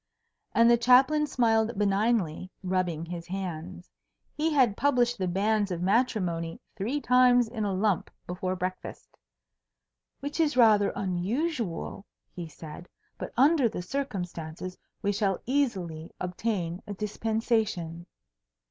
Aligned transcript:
And 0.55 0.67
the 0.67 0.77
Chaplain 0.79 1.27
smiled 1.27 1.77
benignly, 1.77 2.49
rubbing 2.63 3.05
his 3.05 3.27
hands. 3.27 3.91
He 4.33 4.51
had 4.51 4.75
published 4.75 5.19
the 5.19 5.27
banns 5.27 5.69
of 5.69 5.83
matrimony 5.83 6.59
three 6.75 6.99
times 6.99 7.47
in 7.47 7.65
a 7.65 7.73
lump 7.75 8.09
before 8.25 8.55
breakfast. 8.55 9.15
"Which 10.19 10.39
is 10.39 10.57
rather 10.57 10.91
unusual," 10.95 12.03
he 12.35 12.47
said; 12.47 12.89
"but 13.19 13.31
under 13.37 13.69
the 13.69 13.83
circumstances 13.83 14.75
we 15.03 15.11
shall 15.11 15.37
easily 15.45 16.09
obtain 16.19 16.81
a 16.87 16.95
dispensation." 16.95 18.07